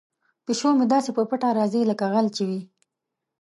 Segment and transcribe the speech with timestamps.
[0.45, 2.61] پیشو مې داسې په پټه راځي لکه غل چې وي.